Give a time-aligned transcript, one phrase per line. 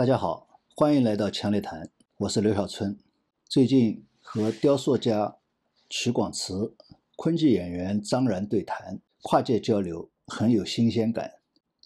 [0.00, 1.90] 大家好，欢迎来到强烈谈，
[2.20, 2.98] 我是刘小春。
[3.44, 5.36] 最近和雕塑家
[5.90, 6.74] 曲广慈、
[7.16, 11.30] 昆剧演员张然对谈，跨界交流很有新鲜感。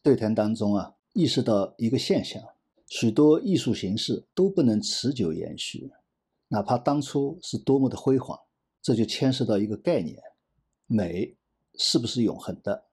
[0.00, 2.40] 对谈当中啊，意识到一个现象：
[2.86, 5.90] 许多艺术形式都不能持久延续，
[6.46, 8.38] 哪怕当初是多么的辉煌。
[8.80, 10.16] 这就牵涉到一个概念：
[10.86, 11.34] 美
[11.74, 12.84] 是不是永恒的？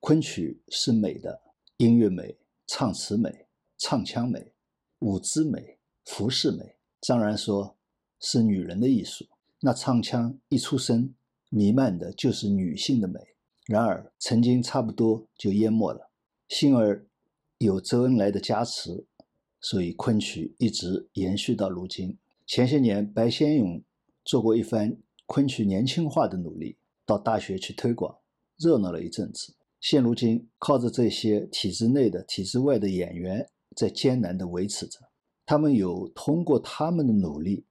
[0.00, 1.40] 昆曲是美的，
[1.76, 2.36] 音乐美、
[2.66, 3.46] 唱词美、
[3.78, 4.54] 唱腔美。
[5.00, 6.76] 舞姿美，服饰美。
[7.00, 7.76] 张然说，
[8.18, 9.26] 是女人的艺术。
[9.60, 11.14] 那唱腔一出声，
[11.50, 13.20] 弥漫的就是女性的美。
[13.66, 16.10] 然而，曾经差不多就淹没了。
[16.48, 17.06] 幸而
[17.58, 19.06] 有周恩来的加持，
[19.60, 22.16] 所以昆曲一直延续到如今。
[22.46, 23.82] 前些年，白先勇
[24.24, 28.16] 做过一番昆曲年轻化的努力，到大学去推广，
[28.56, 29.54] 热闹了一阵子。
[29.80, 33.50] 现如今，靠着这些体制内的、体制外的演员。
[33.76, 34.98] 在艰难地维持着，
[35.44, 37.66] 他们有通过他们的努力，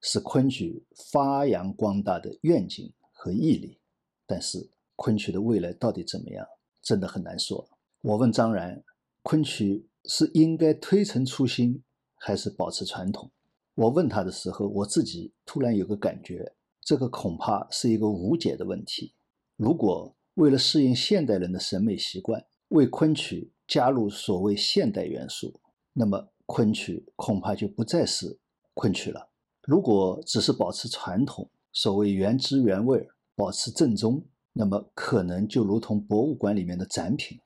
[0.00, 3.78] 使昆曲发扬光大的愿景和毅力。
[4.26, 6.46] 但是，昆曲的未来到底怎么样，
[6.80, 7.68] 真的很难说。
[8.00, 8.82] 我问张然，
[9.22, 11.82] 昆曲是应该推陈出新，
[12.14, 13.30] 还是保持传统？
[13.74, 19.12] 我问他的时候，我自己突然有个感觉，这个恐怕是一个无解的问题。
[19.56, 25.54] 如果为了适应现代人的审美习惯，为昆曲加入所谓现代元素，
[25.92, 28.36] 那么昆曲恐怕就不再是
[28.74, 29.28] 昆曲了。
[29.62, 37.38] 如果只是保持传统，所谓原汁原味，保持正宗，那么可能就如同博物馆里面的展品。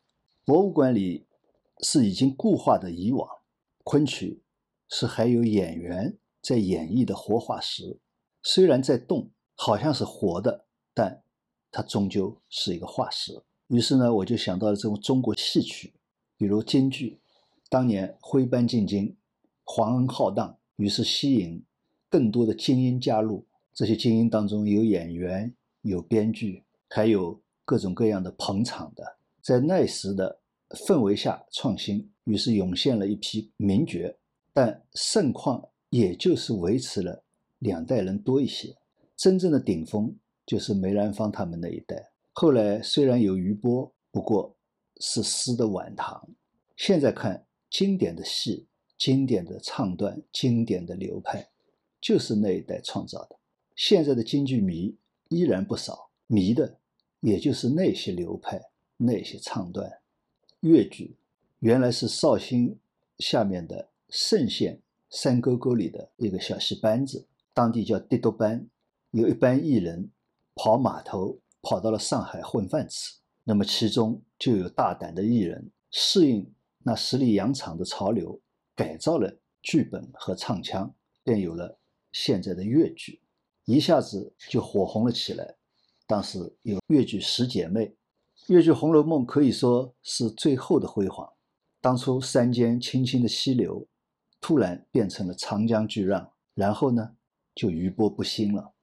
[0.46, 1.26] 博物馆里
[1.80, 3.28] 是已经固化的以往，
[3.82, 4.42] 昆曲
[4.88, 7.98] 是还有演员在演绎的活化石，
[8.42, 11.22] 虽然在动，好像是活的，但
[11.70, 13.42] 它终究是一个化石。
[13.66, 15.92] 于是呢，我就想到了这种中国戏曲，
[16.36, 17.20] 比如京剧，
[17.68, 19.16] 当年徽班进京，
[19.62, 21.62] 皇恩浩荡，于是吸引
[22.08, 23.46] 更多的精英加入。
[23.72, 29.04] 这些精英当中有演员，有编剧，还有各种各样的捧场的。
[29.42, 30.40] 在那时的
[30.70, 34.14] 氛围下创新，于是涌现了一批名角。
[34.52, 37.24] 但盛况也就是维持了
[37.58, 38.72] 两代人多一些，
[39.16, 40.14] 真正的顶峰
[40.46, 42.12] 就是梅兰芳他们那一代。
[42.32, 44.56] 后来虽然有余波，不过
[45.06, 46.26] 是诗的晚唐。
[46.76, 48.66] 现在看经典的戏、
[48.96, 51.46] 经典的唱段、经典的流派，
[52.00, 53.36] 就是那一代创造的。
[53.76, 54.96] 现在的京剧迷
[55.28, 56.78] 依然不少，迷的
[57.20, 58.60] 也就是那些流派、
[58.96, 60.00] 那些唱段。
[60.60, 61.16] 越剧
[61.58, 62.78] 原来是绍兴
[63.18, 68.66] 下面的嵊县山沟沟里的一个小戏班子，当地叫滴多班，
[69.10, 70.10] 有一班艺人
[70.54, 71.38] 跑码头。
[71.66, 78.38] 跑到了上海混饭吃，那么其中就有大胆的艺人适应那十里洋场的潮流，
[78.76, 81.80] 改造了剧本和唱腔，便有了
[82.12, 83.22] 现在的越剧，
[83.64, 85.56] 一下子就火红了起来。
[86.06, 87.96] 当时有越剧十姐妹，
[88.48, 91.32] 越剧《红楼梦》可以说是最后的辉煌。
[91.80, 93.88] 当初山间清清的溪流，
[94.42, 97.16] 突然变成了长江巨浪，然后呢，
[97.54, 98.74] 就余波不兴了。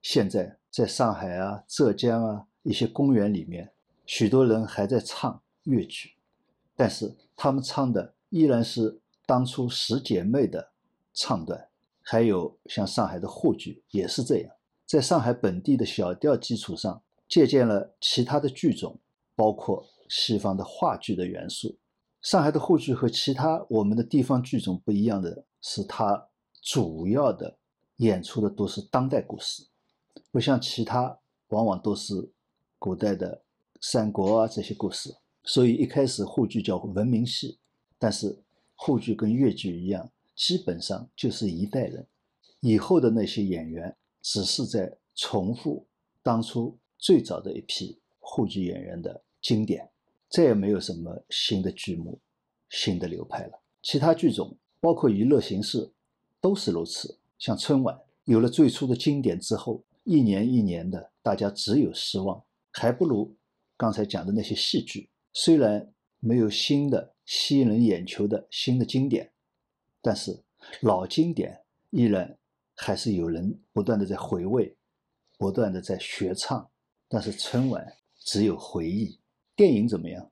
[0.00, 0.58] 现在。
[0.72, 3.74] 在上海啊、浙江啊一些公园里面，
[4.06, 6.14] 许多人还在唱越剧，
[6.76, 10.72] 但是他们唱的依然是当初十姐妹的
[11.12, 11.68] 唱段。
[12.04, 14.52] 还有像上海的沪剧也是这样，
[14.84, 18.98] 在上海本地的小调基础上，借鉴了其他的剧种，
[19.36, 21.78] 包括西方的话剧的元素。
[22.20, 26.28] 上海的沪剧和其他我们的地方剧种不一样的是，它
[26.60, 27.56] 主要的
[27.98, 29.64] 演出的都是当代故事。
[30.32, 31.18] 不像其他，
[31.48, 32.32] 往往都是
[32.80, 33.42] 古代的
[33.84, 35.12] 三国啊这些故事，
[35.42, 37.58] 所以一开始沪剧叫文明戏，
[37.98, 38.38] 但是
[38.76, 42.06] 沪剧跟越剧一样，基本上就是一代人，
[42.60, 45.84] 以后的那些演员只是在重复
[46.22, 49.90] 当初最早的一批沪剧演员的经典，
[50.30, 52.20] 再也没有什么新的剧目、
[52.70, 53.60] 新的流派了。
[53.82, 55.90] 其他剧种，包括娱乐形式，
[56.40, 57.18] 都是如此。
[57.36, 59.82] 像春晚，有了最初的经典之后。
[60.04, 62.42] 一年一年的，大家只有失望，
[62.72, 63.32] 还不如
[63.82, 65.10] 刚才讲的那些戏剧。
[65.32, 69.32] 虽然没有新的吸引人眼球的新的经典，
[70.00, 70.44] 但是
[70.82, 72.38] 老经典依然
[72.76, 74.76] 还是有人不断的在回味，
[75.36, 76.70] 不断的在学唱。
[77.08, 77.84] 但是春晚
[78.20, 79.18] 只有回忆。
[79.56, 80.30] 电影怎么样？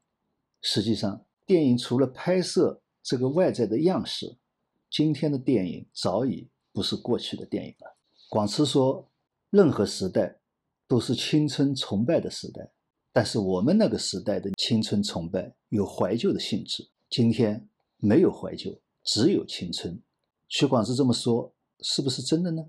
[0.63, 4.39] 实际上，电影除了拍摄这个外在的样式，
[4.89, 7.99] 今天的电影早已不是过去的电影了。
[8.29, 9.11] 广慈说。
[9.51, 10.39] 任何时代
[10.87, 12.71] 都是青春崇拜的时代，
[13.13, 16.89] 但是我们那个时代的青春崇拜有怀旧的性质。
[17.09, 20.01] 今天没有怀旧，只有青春。
[20.49, 22.67] 曲广志这么说，是不是真的呢？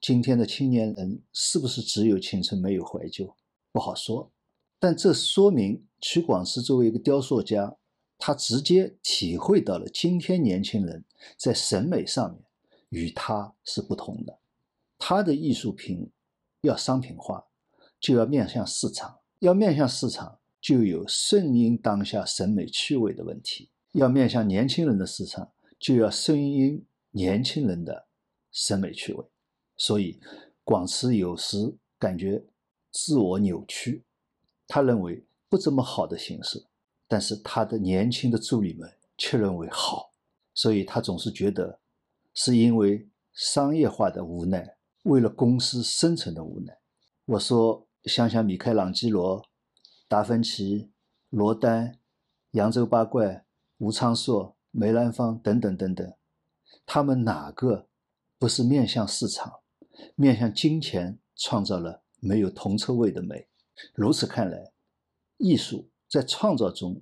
[0.00, 3.34] 今天的青年人是不是只有青春没有怀旧？
[3.72, 4.30] 不好说。
[4.78, 7.76] 但这说明曲广志作为一个雕塑家，
[8.18, 11.04] 他直接体会到了今天年轻人
[11.36, 12.42] 在审美上面
[12.90, 14.38] 与他是不同的。
[14.98, 16.10] 他的艺术品
[16.60, 17.46] 要商品化，
[17.98, 28.06] 就要面向市场；要面向市场，就有顺应当下审美趣味的问题；要面向年轻人的市场，就要顺应年轻人的
[28.50, 29.22] 审美趣味。
[29.76, 30.18] 所以，
[30.62, 32.42] 广慈有时感觉
[32.90, 34.02] 自我扭曲。
[34.66, 36.64] 他认为不怎么好的形式，
[37.06, 40.10] 但是他的年轻的助理们却认为好，
[40.54, 41.78] 所以他总是觉得
[42.32, 46.74] 是因为商业化的无奈，为了公司生存的无奈。
[47.26, 49.46] 我说，想想米开朗基罗、
[50.08, 50.90] 达芬奇、
[51.30, 51.98] 罗丹、
[52.50, 53.44] 扬州八怪、
[53.78, 56.14] 吴昌硕、梅兰芳等等等等，
[56.84, 57.88] 他们哪个
[58.38, 59.60] 不是面向市场、
[60.14, 63.48] 面向金钱创造了没有铜臭味的美？
[63.94, 64.72] 如此看来，
[65.38, 67.00] 艺术在创造中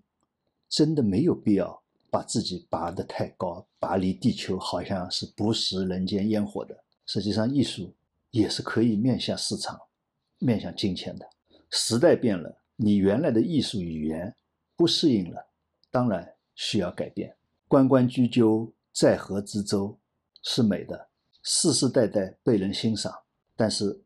[0.68, 6.84] 真的没有必要把自己拔得太高，拔离地球好像是不食人间烟火的。
[7.06, 7.92] 实际上，艺术
[8.30, 9.78] 也是可以面向市场、
[10.44, 11.26] 面向金钱的。
[11.70, 14.34] 时代变了，你原来的艺术语言
[14.76, 15.46] 不适应了，
[15.90, 17.34] 当然需要改变。
[17.68, 19.98] 关关雎鸠，在河之洲
[20.42, 21.08] 是美的，
[21.42, 23.12] 世世代代被人欣赏，
[23.56, 24.02] 但是。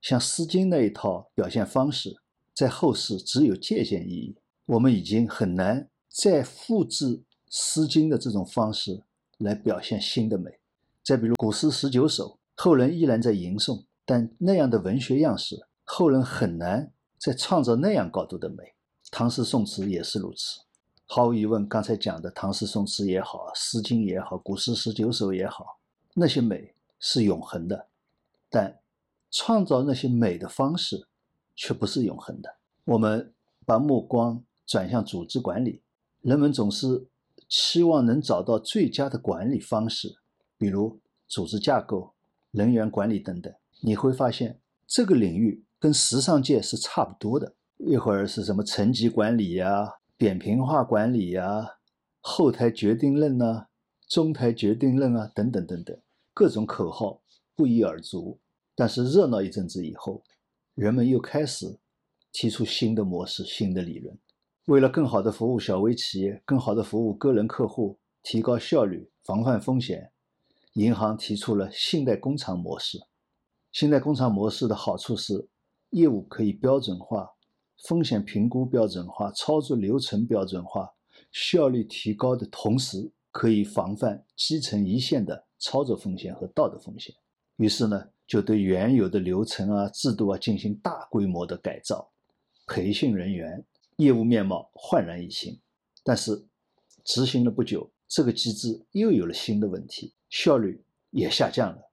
[0.00, 2.16] 像《诗经》那一套表现方式，
[2.54, 4.38] 在后世只有借鉴意义。
[4.64, 7.18] 我们已经很难再复制
[7.50, 9.02] 《诗经》的这种方式
[9.38, 10.52] 来表现新的美。
[11.02, 15.56] 再比如古诗十九首，后人依然在吟诵，但那样的文学样式，
[15.90, 18.74] 后人很难再创造那样高度的美。
[19.10, 20.60] 唐诗宋词也是如此。
[21.06, 25.80] 毫无疑问，刚才讲的唐诗宋词也好，《诗经》也好，古诗十九首也好，
[26.14, 27.88] 那些美是永恒的，
[28.50, 28.78] 但。
[29.30, 31.06] 创造那些美的方式，
[31.54, 32.56] 却不是永恒的。
[32.86, 33.34] 我们
[33.66, 35.82] 把目光转向组织管理，
[36.22, 37.06] 人们总是
[37.46, 40.16] 期望能找到最佳的管理方式，
[40.56, 42.14] 比如组织架构、
[42.52, 43.52] 人员管理等等。
[43.82, 47.54] 你会发现，这个领域跟时尚界是差不多的。
[47.78, 51.76] 一会儿是什么层级管理呀、扁平化管理呀、
[52.20, 53.66] 后台决定论呐、
[54.08, 55.96] 中台决定论啊等等等等，
[56.34, 57.22] 各种口号
[57.54, 58.40] 不一而足。
[58.74, 60.22] 但是热闹一阵子以后，
[60.74, 61.78] 人们又开始
[62.32, 64.18] 提出新的模式、新的理论。
[64.66, 70.10] 为了更好的服务小微企业、更好的服务个人客户、提高效率、防范风险，
[70.74, 72.98] 银行提出了信贷工厂模式。
[73.72, 75.48] 信贷工厂模式的好处是，
[75.90, 77.30] 业务可以标准化，
[77.84, 80.90] 风险评估标准化，操作流程标准化，
[81.32, 87.14] 效率提高的同时，可以防范基层一线的操作风险和道德风险。
[87.56, 88.08] 于是呢？
[88.28, 92.12] 就对原有的流程啊、制度啊进行大规模的改造，
[92.66, 93.64] 培训人员，
[93.96, 95.58] 业务面貌焕然一新。
[96.04, 96.44] 但是
[97.04, 101.90] 执行了不久，这个机制又有了新的问题，效率也下降了，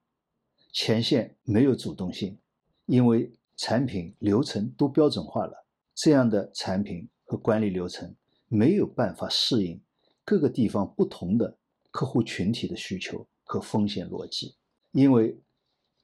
[0.74, 2.36] 前线没有主动性，
[2.84, 8.14] 因为产品流程都标准化了，这样的产品和管理流程
[8.48, 9.80] 没有办法适应
[10.24, 11.56] 各个地方不同的
[11.90, 14.54] 客户群体的需求和风险逻辑，
[14.92, 15.38] 因为。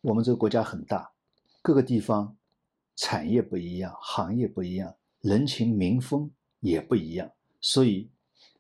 [0.04, 1.12] 我们这个国家很大，
[1.62, 2.37] 各个地方
[2.97, 6.28] 产业不一样，行业不一样，人情民风
[6.59, 7.30] 也不一样，
[7.61, 8.11] 所以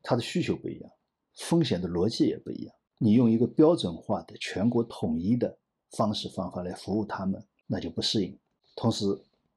[0.04, 0.88] 它的需求不一样，
[1.34, 2.72] 风险的逻辑也不一样。
[2.98, 5.58] 你用一个标准化的、全国统一的
[5.90, 8.38] 方式方法来服务他们，那就不适应。
[8.74, 9.04] 同时，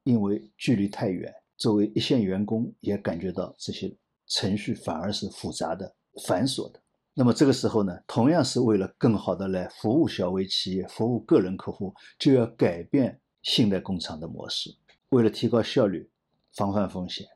[0.04, 3.94] 因为距离太远，作为一线员工也感觉到这些
[4.26, 5.94] 程序反而是复杂的、
[6.26, 6.80] 繁琐的。
[7.14, 14.76] 那么这个时候呢，同样是为了更好的来服务小微企业、服务个人客户，就要改变信贷工厂的模式。
[15.08, 16.10] 为了提高效率、
[16.52, 17.26] 防范风险，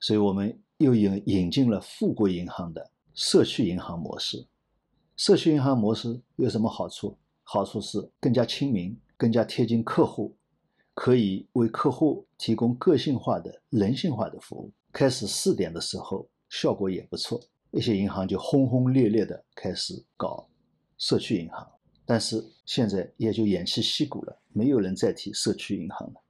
[0.00, 4.46] 所以我们又引引进了富国银行的社区银行模式。
[5.16, 7.16] 社区银行模式有什么好处？
[7.42, 10.36] 好处是更加亲民、更加贴近客户，
[11.00, 14.70] 可以为客户提供个性化的、人性化的服务。
[14.92, 17.40] 开始试点的时候，效果也不错。
[17.70, 20.46] 一些银行就轰轰烈烈地开始搞
[20.98, 21.66] 社区银行，
[22.04, 26.20] 但是现在也就偃旗息鼓了，没有人再提社区银行了。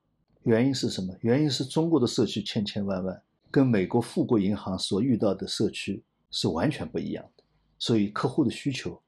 [0.44, 1.12] 原因是什么？
[1.22, 6.00] 原因是中国的社区千千万万，跟美国富国银行所遇到的社区
[6.30, 7.42] 是完全不一样的，
[7.76, 9.02] 所以客户的需求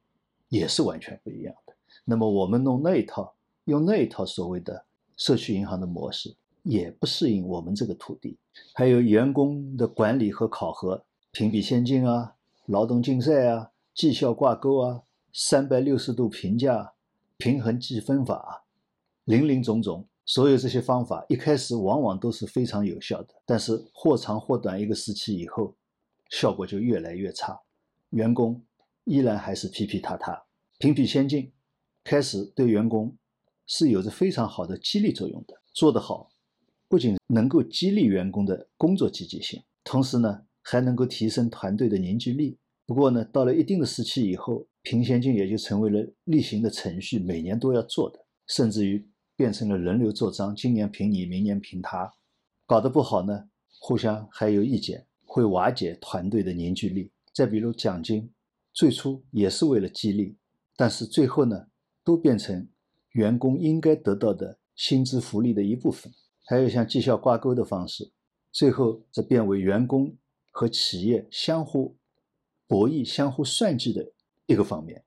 [0.48, 1.72] 也是完全不一样的。
[2.04, 3.32] 那么我们弄那一套，
[3.66, 4.84] 用那一套所谓的
[5.16, 8.38] 社区银行的模式，也不适应我们这个土地。
[8.74, 11.04] 还有员工的管理和考核。
[11.34, 12.34] 评比先进啊，
[12.66, 15.02] 劳动竞赛啊，绩效挂钩啊，
[15.32, 16.92] 三百六十度评价、
[17.38, 18.64] 平衡计分法，
[19.24, 20.06] 林林总总。
[20.26, 25.74] 所有这些方法一开始往往都是非常有效的，但是或长或短一个时期以后，
[26.28, 27.58] 效果就越来越差，
[28.10, 28.62] 员工
[29.04, 30.40] 依然还是皮皮塌塌。
[30.78, 31.50] 评比先进，
[32.04, 33.16] 开始对员工
[33.74, 36.30] 是有着非常好的激励作用的，做得好，
[36.88, 42.58] 不仅能够激励员工的工作积极性，同时呢，还能够提升团队的凝聚力。
[42.84, 49.08] 不过呢，到了一定的时期以后，评先进也就成为了例行的程序，每年都要做的，甚至于。
[49.34, 52.12] 变成了轮流做章，今年评你，明年评他，
[52.66, 53.48] 搞得不好呢，
[53.80, 57.10] 互相还有意见，会瓦解团队的凝聚力。
[57.32, 58.30] 再比如奖金，
[58.74, 60.36] 最初也是为了激励，
[60.76, 61.66] 但是最后呢，
[62.04, 62.68] 都变成
[63.12, 66.12] 员工应该得到的薪资福利的一部分。
[66.44, 68.10] 还有像绩效挂钩的方式，
[68.50, 70.14] 最后则变为员工
[70.50, 71.96] 和企业相互
[72.66, 74.12] 博弈、相互算计的
[74.46, 75.02] 一个方面。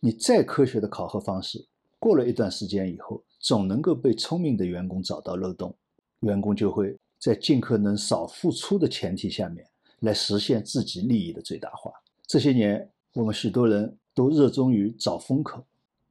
[0.00, 1.66] 你再科学的考核方式，
[1.98, 3.24] 过了一段时间以后。
[3.42, 5.74] 总能够被聪明的员工找到漏洞，
[6.18, 9.66] 员工就会在尽可能少付出的前提下面
[10.00, 11.90] 来实现自己利益的最大化。
[12.26, 15.64] 这些年，我们许多人都热衷于找风口，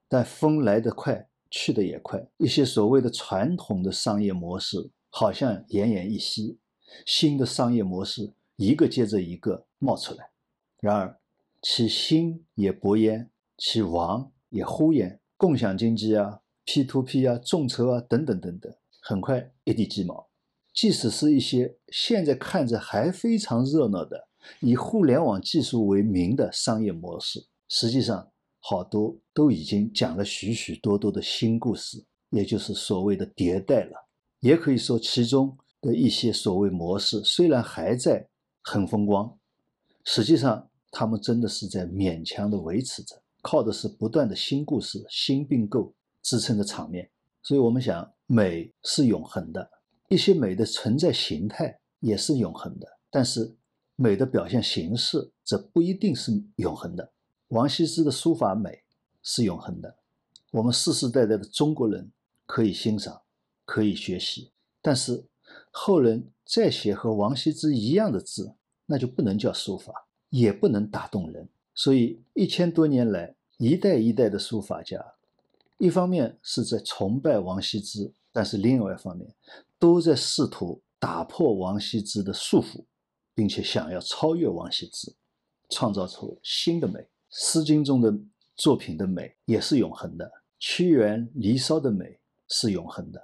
[0.08, 2.26] 但风来得快，去的也快。
[2.38, 6.60] 一些所谓的传统的商业模式好像奄奄一息，
[7.06, 10.30] 新的商业模式一个接着一个冒出来，
[10.80, 11.20] 然而
[11.62, 15.20] 其兴也勃焉，其亡也忽焉。
[15.38, 16.42] 共享经济啊。
[16.66, 20.28] P to P 啊，众筹啊，等等等等，很快一地鸡毛。
[20.72, 24.28] 即使是一些现在看着还非常热闹的
[24.60, 34.08] 以互联网技术为名的商业模式，实际上好多都已经讲了许许多多的新故事，也就是所谓的迭代了。
[34.40, 38.28] 也可以说，其中的一些所谓模式虽然还在
[38.62, 39.38] 很风光，
[40.06, 45.94] 实际上他们真的是在勉强的维持着，靠的是不断的新故事、新并购。
[46.22, 47.10] 支撑的场面，
[47.42, 49.68] 所以我们想，美是永恒的，
[50.10, 53.56] 一些美的存在形态也是永恒的，但是
[53.96, 57.10] 美的表现形式则不一定是永恒的。
[57.50, 58.84] 王羲之的书法美
[59.24, 59.98] 是永恒的，
[60.52, 62.12] 我们世世代代的中国人
[62.46, 63.22] 可以欣赏，
[63.66, 64.52] 可以学习，
[64.84, 65.26] 但是
[65.72, 68.54] 后人再写和王羲之一样的字，
[68.86, 69.92] 那就不能叫书法，
[70.30, 71.50] 也不能打动人。
[71.74, 75.04] 所以一千多年来，一代一代的书法家。
[75.80, 79.34] 一方面是在崇拜王羲之，但是另外一方面
[79.80, 82.86] 都在试图打破王羲之的束缚，
[83.34, 85.16] 并且想要超越王羲之，
[85.70, 87.00] 创造出新的美。
[87.30, 88.14] 《诗经》中的
[88.56, 93.22] 作品的美也是永恒的，屈原《离骚》的美是永恒的，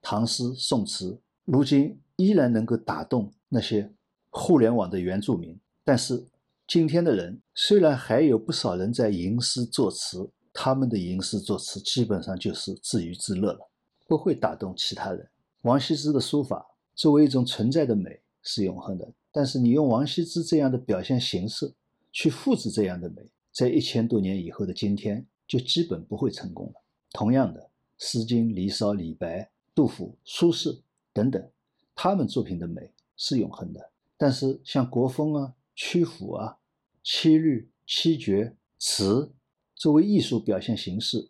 [0.00, 3.92] 唐诗宋词如今依然能够打动那些
[4.30, 5.58] 互联网的原住民。
[5.84, 6.26] 但是
[6.66, 10.30] 今天的人虽然还有不少人在吟诗作词。
[10.58, 13.70] 他们的吟诗作词基本上就是自娱自乐了，
[14.08, 15.28] 不会打动其他人。
[15.64, 16.64] 王羲之的书法
[16.94, 21.74] 作为一种存在的美是永恒的，但是你用王羲之这样的表现形式
[22.16, 26.82] 去复制这样的美，在一千多年以后的今天就基本不会成功了。
[27.10, 27.60] 同样的，
[27.98, 30.80] 《诗经》《离骚》李白、杜甫、苏轼
[31.12, 31.50] 等等，
[31.94, 36.56] 他们作品的美是永恒的，但是像国风啊、曲阜啊、
[37.02, 39.30] 七律、七绝、词。
[39.74, 41.28] 作为艺术表现形式，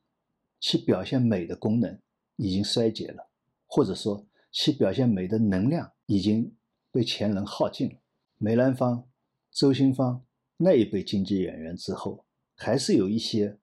[0.61, 1.99] 其表现美的功能
[2.37, 3.29] 已经衰竭了，
[3.67, 6.55] 或者说其表现美的能量已经
[6.93, 7.97] 被前人耗尽了。
[8.39, 9.09] 梅兰芳、
[9.51, 10.25] 周新芳
[10.57, 13.57] 那一辈京剧演员之后，还是有一些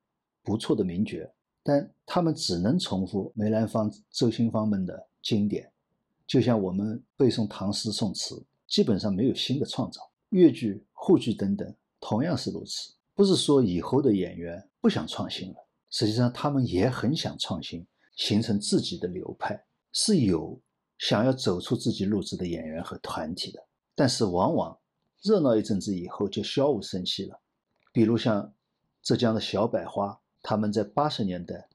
[0.43, 1.27] 不错的名角，
[1.63, 5.71] 但他们只能重复梅兰芳、周新芳们的经典，
[6.27, 10.01] 就像我们背诵唐诗宋词，基本上没有新的创造。
[10.29, 12.93] 越剧、沪剧等等同样是如此。
[13.15, 15.55] 不是说以后的演员不想创新了，
[15.89, 17.85] 实际上他们也很想创新，
[18.15, 20.59] 形成自己的流派，是有
[20.97, 23.63] 想要走出自己路子的演员和团体的。
[23.95, 24.75] 但是往往
[25.23, 27.39] 热闹一阵子以后就悄无声息了。
[27.91, 28.53] 比如像
[29.01, 31.67] 浙江的小百花，他们在八十年代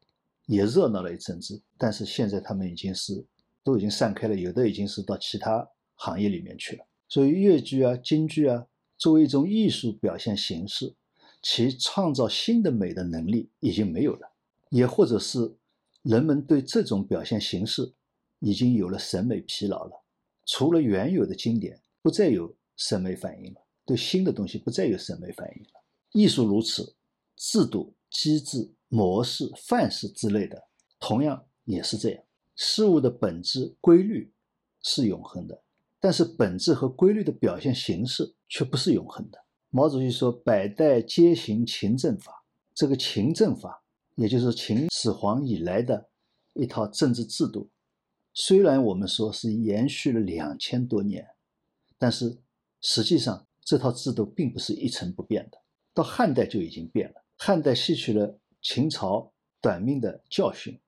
[0.47, 3.25] 也热闹了一阵子，但是现在他们已经是
[3.65, 6.85] 都已经散开了，有的已经是到其他行业里面去了。
[7.09, 10.95] 所以粤剧啊、京剧啊，作为一种艺术表现形式。
[11.41, 14.29] 其创造新的美的能力已经没有了，
[14.71, 15.55] 也或者是
[16.03, 17.93] 人们对这种表现形式
[18.41, 20.03] 已经有了审美疲劳了。
[20.45, 25.71] 除了原有的经典，不再有审美反应了，对新的东西不再有审美反应了。
[26.13, 26.97] 艺术如此，
[27.37, 30.69] 制度、机制、模式、范式之类的，
[30.99, 32.25] 同样也是这样。
[32.57, 34.33] 事物的本质、规律
[34.81, 35.63] 是永恒的，
[36.01, 39.39] 但是本质和规律的表现形式却不是永恒的。
[39.71, 43.83] 毛主席说：“百代皆行勤政法。”这个勤政法，
[44.15, 46.09] 也就是秦始皇以来的
[46.55, 47.69] 一套政治制度，
[48.33, 51.27] 虽然我们说是延续了两千多年，
[51.99, 52.39] 但是
[52.81, 55.59] 实际上这套制度并不是一成不变的。
[55.95, 57.25] 到汉代就已经变了。
[57.37, 60.79] 汉代吸取了秦朝短命的教训，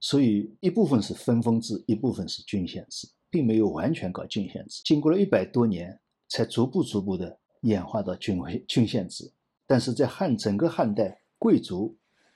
[0.00, 4.80] 所以一部分是分封制，一部分是郡县制，并没有完全搞郡县制。
[4.84, 9.30] 经过了一百多年，才逐步逐步的演化到郡郡县制。
[9.66, 11.18] 但是在汉整个汉代。
[11.42, 11.92] 贵族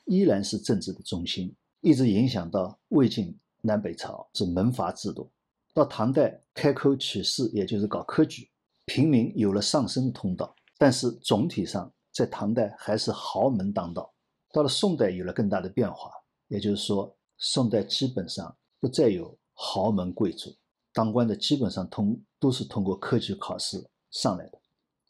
[0.07, 5.31] 依然是政治的中心，一直影响到魏晋南北朝是门阀制度。
[5.73, 8.49] 到唐代开科取士，也就是搞科举，
[8.87, 10.57] 平民有了上升的通道。
[10.79, 14.13] 但是总体上，在唐代还是豪门当道。
[14.53, 16.11] 到了宋代有了更大的变化，
[16.49, 20.51] 也就是说，宋代基本上不再有豪门贵族，
[20.93, 24.59] 当官的基本上通都是通过科举考试上来的。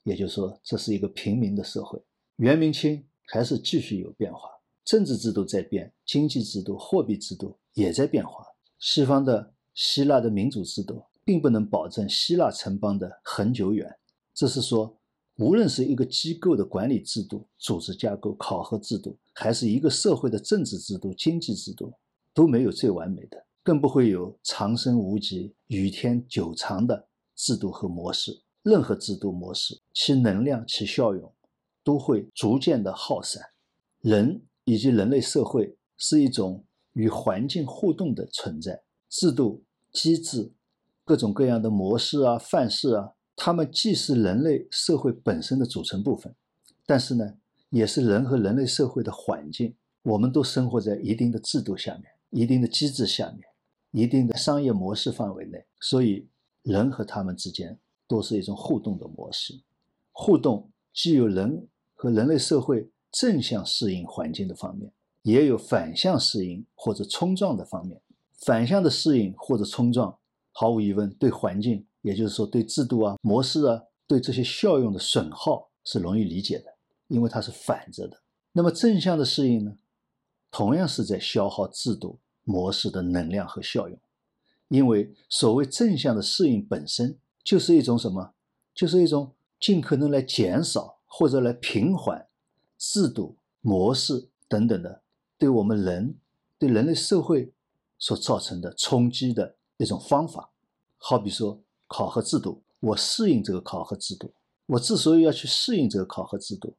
[0.03, 2.03] 也就是说，这是一个平民的社会。
[2.37, 3.07] 元明清。
[3.29, 4.49] 还是继续有变化，
[4.85, 8.47] 政治制度在变，经济制度、货币制度也在变化。
[8.79, 13.95] 西方的希腊的民主制度并不能保证希腊城邦的恒久远。
[14.33, 14.97] 这是说，
[15.37, 21.93] 无论是一个机构的管理制度、组织架构、考核制度，还是一个社会的政治制度、经济制度，
[22.33, 28.41] 都没有最完美的，更不会有长生无极、与天久长的制度和模式。
[28.63, 31.31] 任何制度模式，其能量、其效用。
[31.85, 33.41] 都会逐渐的耗散。
[34.01, 36.65] 人以及人类社会是一种
[36.95, 40.53] 与环境互动的存在，制度、机制、
[41.07, 46.35] 各种各样的模式啊、范式啊，它们既是人类社会本身的组成部分，
[46.85, 47.33] 但是呢，
[47.71, 49.75] 也是人和人类社会的环境。
[50.03, 53.41] 我们都生活在一定的制度下面、一定的机制下面、
[53.93, 56.29] 一定的商业模式范围内，所以
[56.63, 59.59] 人和他们之间都是一种互动的模式。
[60.13, 61.67] 互动既有人。
[61.99, 67.99] 和人类社会正向适应环境的方面，也有反向适应或者冲撞的方面。
[68.45, 70.15] 反向的适应或者冲撞，
[70.59, 76.75] 毫无疑问对环境，也就是说对制度啊、模式啊、对这些效用的损耗是容易理解的，
[77.09, 78.17] 因为它是反着的。
[78.53, 79.77] 那么正向的适应呢，
[80.51, 83.99] 同样是在消耗制度模式的能量和效用，
[84.69, 88.33] 因为所谓正向的适应本身就是一种什么？
[88.75, 90.95] 就是一种尽可能来减少。
[91.09, 92.27] 或者来平缓
[92.77, 95.03] 制度模式等等的
[95.39, 96.17] 对我们人
[96.59, 97.55] 对人类社会
[97.97, 100.51] 所造成的冲击的一种方法，
[100.99, 104.33] 好比说考核制度，我适应这个考核制度，
[104.67, 106.75] 我之所以要去适应这个考核制度，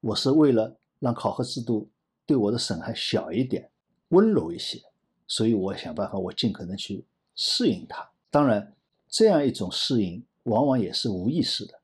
[0.00, 1.90] 我是为了让考核制度
[2.26, 3.70] 对我的损害小一点、
[4.10, 4.80] 温柔一些，
[5.26, 8.10] 所以我想办法，我尽可能去适应它。
[8.30, 8.74] 当然，
[9.08, 11.74] 这样一种适应往往也是无意识的。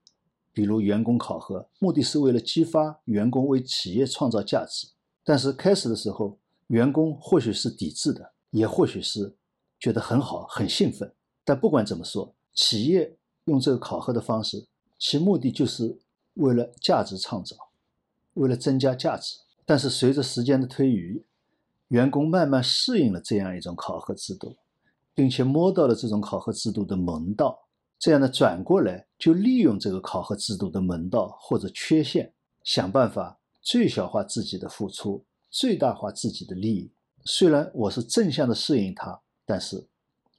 [0.52, 4.88] 比如员工考核，目的是为了激发员工为企业创造价值。
[5.22, 9.36] 但是开始的时候，员工或许是抵制的，也或许是
[9.86, 11.12] 觉得很好、很兴奋。
[11.44, 14.66] 但不管怎么说，企业用这个考核的方式，
[14.98, 15.96] 其目的就是
[16.34, 17.54] 为了价值创造，
[18.34, 19.36] 为了增加价值。
[19.64, 21.22] 但是随着时间的推移，
[21.86, 24.56] 员工慢慢适应了这样一种考核制度，
[25.14, 27.56] 并且摸到了这种考核制度的门道。
[27.96, 32.32] 这样呢，转过来就利用这个考核制度的门道或者缺陷，
[32.64, 36.90] 想办法最小化自己的付出，最大化自己的利益。
[37.24, 39.86] 虽然我是正向的适应它，但是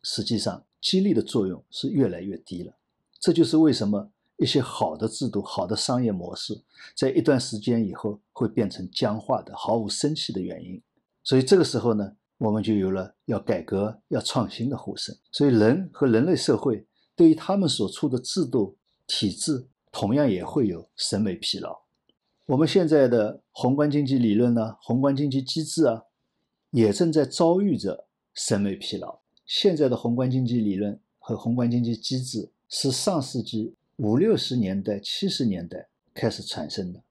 [0.04, 2.76] 实际上激励的作用是越来越低了。
[3.20, 6.62] 这就是为什么一些好的制度、好的商业模式，
[6.96, 10.80] 在一段时间以后会变成僵化的、毫无生气的原因。
[11.24, 15.18] 所以这个时候呢，我们就有了要改革、要创新的呼声。
[15.32, 16.86] 所以人和人类社会。
[17.16, 21.76] 对于他们所处的制度体制，同样也会有审美疲劳。
[22.46, 26.04] 我们现在的宏观经济理论呢，宏观经济机制啊，
[26.70, 28.07] 也正在遭遇着
[28.38, 29.20] 审美疲劳。
[29.46, 37.02] 现在的宏观经济理论和宏观经济机制是上世纪五六十年代、七十年代开始产生的，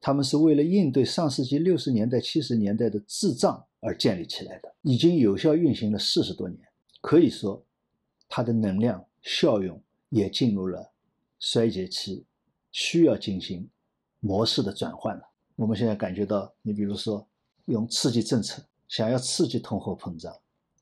[0.00, 6.58] 他们是为了应对上世纪六十年代、七十年代的滞胀而建立起来的，已经有效运行了四十多年，
[7.00, 7.62] 可以说
[8.28, 9.06] 它的能量。
[9.22, 10.92] 效用也进入了
[11.38, 12.24] 衰竭期，
[12.72, 13.68] 需要进行
[14.18, 15.22] 模式的转换了。
[15.56, 17.28] 我们现在感觉到，你比如说
[17.66, 20.34] 用刺激政策，想要刺激通货膨胀，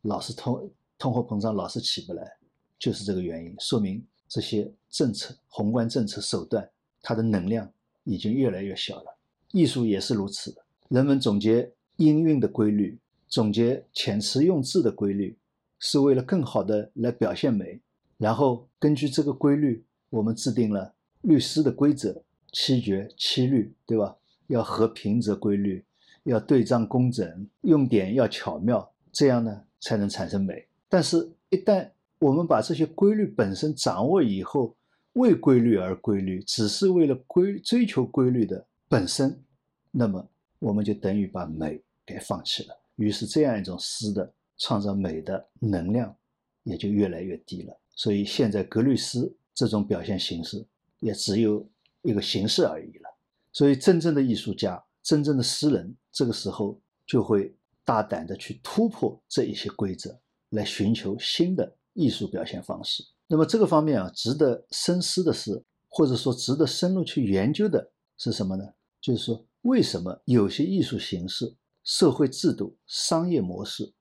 [0.02, 2.36] 老是通通货膨胀老是起不来，
[2.78, 6.68] 就是这个原因，说明这些政策宏观政策手段
[7.02, 7.70] 它的能量
[8.04, 9.18] 已经越来越小了。
[9.52, 15.36] 艺术也是如此的，人们总结音韵的规律，总结遣词用字的规律，
[15.78, 17.80] 是为了更好的来表现美。
[18.18, 24.16] 然后根据这个规律，我们制定了律诗的规则，七绝七律，对吧？
[24.48, 25.84] 要合平则规律，
[26.24, 30.66] 要对仗工整，用典要巧妙，这样呢才能产生美。
[30.88, 34.74] 但是，一旦我们把这些规律本身掌握以后，
[35.14, 39.42] 为规律而规律，只是为了规追求规律的本身，
[39.90, 42.76] 那么我们就等于把美给放弃了。
[42.96, 46.14] 于是，这样一种诗的创造美的能量
[46.62, 47.76] 也就越来越低了。
[47.94, 50.64] 所以，现在格律诗这种表现形式
[51.00, 51.66] 也只有
[52.02, 53.10] 一个形式而已了。
[53.52, 57.54] 所以，真正的艺术家、真正的诗人，这个时候就会
[57.88, 60.20] 大胆的去突破这一些规则，
[60.50, 63.02] 来寻求新的艺术表现方式。
[63.26, 68.74] 那么，这个方面啊，值得深思的是，或者说值得深入去研究的是什么呢？
[69.00, 71.56] 就是说，为什么有些艺术形式？
[71.82, 73.94] 社会制度、商业模式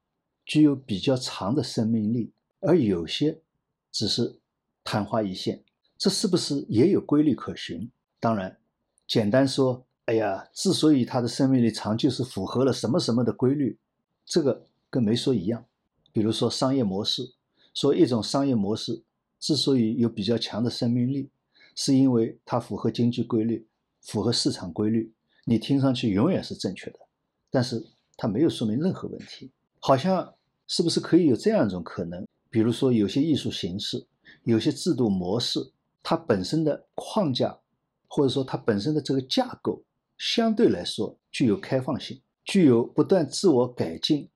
[0.45, 3.39] 具有比较长的生命力，而有些
[3.93, 4.41] 只是
[4.83, 5.63] 昙花一现，
[5.97, 7.89] 这是不是也有规律可循？
[8.19, 8.59] 当然，
[9.07, 13.77] 简单说，哎呀，之所以它的生命力长，就是符合了什么什么的规律，
[14.25, 15.65] 这个跟没说一样。
[16.13, 17.33] 比如说商业模式，
[17.73, 19.03] 说一种商业模式
[19.37, 21.29] 之所以有比较强的生命力，
[21.75, 23.67] 是因为它符合经济规律，
[24.01, 25.11] 符合市场规律，
[25.43, 26.99] 你听上去永远是正确的。
[27.51, 30.33] 但是它没有说明任何问题，好像
[30.67, 32.25] 是不是可以有这样一种可能？
[32.49, 34.07] 比如说，有些艺术形式、
[34.43, 35.59] 有些制度模式，
[36.01, 37.59] 它本身的框架，
[38.07, 39.83] 或者说它本身的这个架构，
[40.17, 44.29] 相对来说具有开放性，具有不断自我改进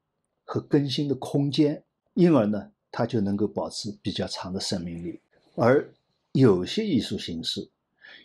[0.43, 5.19] 和更新的空间，因而呢，它就能够保持比较长的生命力。
[5.55, 5.93] 而
[6.33, 7.69] 有些艺术形式、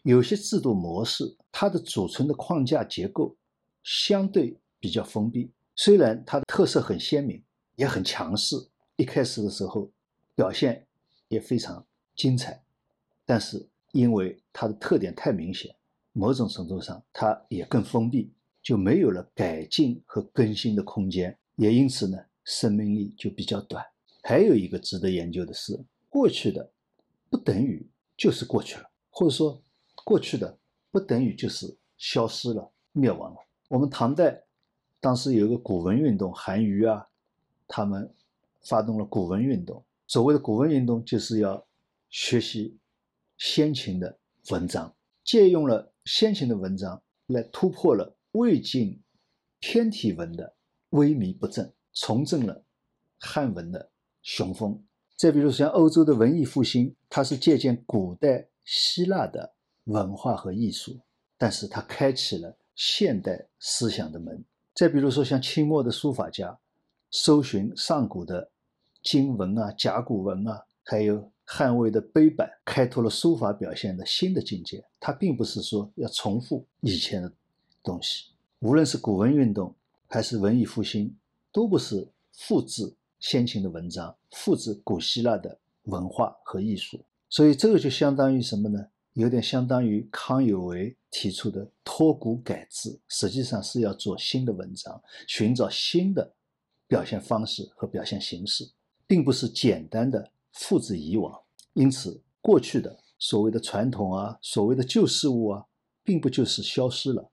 [0.02, 3.36] 有些制度模式，它的组成的框架结构
[3.82, 4.58] 相对。
[4.78, 7.42] 比较封闭，虽然它的特色很鲜明，
[7.74, 8.54] 也很强势，
[8.94, 9.90] 一开始的时候
[10.34, 10.86] 表现
[11.28, 12.62] 也非常精彩，
[13.24, 15.74] 但是因为它的特点太明显，
[16.18, 23.84] 某种程度上它也更封闭，就没有了改进和更新的空间，也因此呢，生命力就比较短。
[24.22, 26.70] 还有一个值得研究的是，过去的
[27.28, 29.62] 不等于就是过去了，或者说
[30.04, 30.58] 过去的
[30.90, 33.38] 不等于就是消失了、灭亡了。
[33.68, 34.42] 我们唐代。
[34.98, 37.06] 当时有一个古文运动，韩愈啊，
[37.68, 38.12] 他们
[38.62, 39.84] 发动了古文运动。
[40.08, 41.64] 所谓的古文运动，就是要
[42.08, 42.76] 学习
[43.36, 44.18] 先秦的
[44.50, 49.02] 文章，借用了先秦的文章来突破了魏晋
[49.58, 50.54] 天体文的
[50.90, 52.64] 萎靡不振，重振了
[53.18, 53.90] 汉文的
[54.22, 54.80] 雄风。
[55.16, 59.52] 再比如像欧洲的文艺复兴，它是借鉴古代希腊的
[59.84, 60.96] 文化和艺术，
[61.36, 64.44] 但是它开启了现代思想的门。
[64.74, 66.56] 再比如说，像清末的书法家，
[67.10, 68.48] 搜寻上古的
[69.02, 74.84] 经文啊、甲骨文啊，还有汉魏的碑版，开拓了书法表现的新的境界。
[75.00, 77.32] 它并不是说要重复以前的
[77.82, 78.26] 东西。
[78.58, 79.74] 无论是古文运动
[80.08, 81.16] 还是文艺复兴，
[81.52, 87.00] 都不是复制先秦的文章，复制古希腊的文化和艺术。
[87.28, 88.84] 所以这个就相当于什么呢？
[89.12, 96.34] 有点相当于康有为提出的脱古改制，实际上是要做新的文章，寻找新的
[96.86, 98.68] 表现方式和表现形式，
[99.06, 101.32] 并不是简单的复制以往。
[101.72, 105.64] 因此，过去的所谓的传统啊，所谓的旧事物啊，
[106.02, 107.30] 并不就是消失了、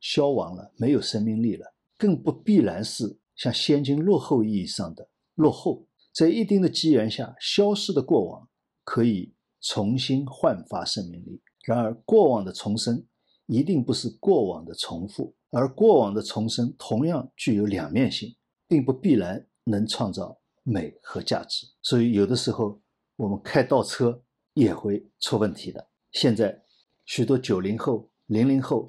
[0.00, 1.66] 消亡了、没有生命力了，
[1.98, 5.86] 更不必然是像先进落后意义上的落后。
[6.14, 8.48] 在一定的机缘下，消失的过往
[8.84, 9.34] 可以。
[9.60, 11.42] 重新焕发生命力。
[11.64, 13.04] 然而，过往的重生
[13.46, 18.36] 一定不是过往的重复，而过往的重生同样具有两面性，
[18.68, 20.38] 并不必然能创造
[20.70, 21.66] 美和价值。
[21.82, 22.80] 所以，有的时候
[23.16, 24.22] 我们开倒车
[24.54, 25.88] 也会出问题的。
[26.12, 26.62] 现在，
[27.04, 28.88] 许多九零后、零零后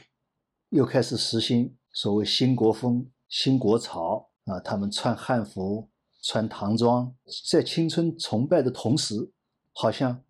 [0.69, 5.89] 又开始实行所谓“新国风”“新国潮”啊，他们穿汉服、
[6.21, 7.15] 穿唐装，
[7.49, 9.31] 在青春崇拜的同时，
[9.73, 10.23] 好像。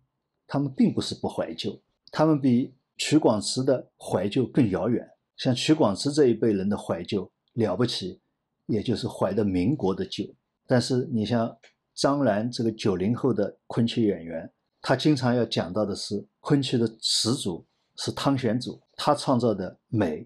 [0.52, 5.08] 他们并不是不怀旧，他们比曲广慈的怀旧更遥远。
[5.36, 8.20] 像曲广慈这一辈人的怀旧了不起，
[8.66, 10.24] 也就是怀的民国的旧。
[10.70, 11.58] 但是你像
[11.96, 14.48] 张兰这个九零后的昆曲演员，
[14.80, 20.24] 他经常要讲到的是昆曲的始祖是汤显祖，他创造的美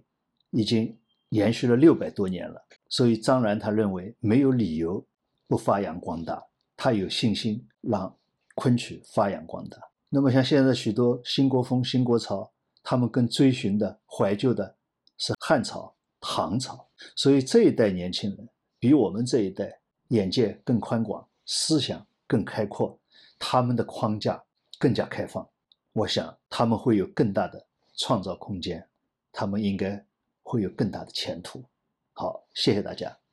[0.51, 0.95] 已经
[1.31, 2.63] 延续了六百多年了。
[2.91, 5.03] 所以张兰他认为没有理由
[5.49, 6.45] 不发扬光大，
[6.77, 8.15] 他有信心让
[8.55, 9.79] 昆曲发扬光大。
[10.11, 12.53] 那么像现在许多新国风、新国潮，
[12.83, 14.77] 他们更追寻的、怀旧的
[15.17, 18.47] 是汉朝、唐朝，所以这一代年轻人
[18.79, 19.81] 比我们这一代
[20.15, 22.97] 眼界更宽广，思想更开阔，
[23.39, 24.43] 他们的框架
[24.79, 25.47] 更加开放，
[25.93, 28.89] 我想他们会有更大的创造空间，
[29.33, 30.05] 他们应该
[30.43, 31.65] 会有更大的前途。
[32.13, 33.24] 好，谢谢大家。